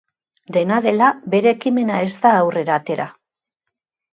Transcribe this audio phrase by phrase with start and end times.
[0.55, 3.07] Dena dela, bere ekimena ez da aurrera atera.